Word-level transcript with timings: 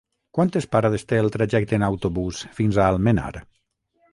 Quantes 0.37 0.65
parades 0.75 1.03
té 1.11 1.19
el 1.23 1.29
trajecte 1.35 1.79
en 1.79 1.85
autobús 1.89 2.41
fins 2.61 2.81
a 2.81 2.89
Almenar? 2.95 3.31